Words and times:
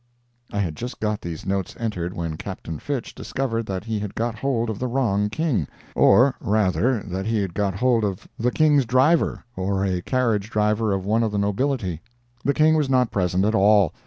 I 0.51 0.61
had 0.61 0.75
just 0.75 0.99
got 0.99 1.21
these 1.21 1.45
notes 1.45 1.75
entered 1.79 2.15
when 2.15 2.35
Captain 2.35 2.79
Fitch 2.79 3.13
discovered 3.13 3.67
that 3.67 3.83
he 3.83 3.99
had 3.99 4.15
got 4.15 4.33
hold 4.33 4.67
of 4.67 4.79
the 4.79 4.87
wrong 4.87 5.29
King—or, 5.29 6.33
rather, 6.39 7.01
that 7.03 7.27
he 7.27 7.39
had 7.39 7.53
got 7.53 7.75
hold 7.75 8.03
of 8.03 8.27
the 8.39 8.49
King's 8.49 8.85
driver 8.87 9.43
or 9.55 9.85
a 9.85 10.01
carriage 10.01 10.49
driver 10.49 10.91
of 10.91 11.05
one 11.05 11.21
of 11.21 11.31
the 11.31 11.37
nobility. 11.37 12.01
The 12.43 12.55
King 12.55 12.73
was 12.75 12.89
not 12.89 13.11
present 13.11 13.45
at 13.45 13.53
all. 13.53 13.93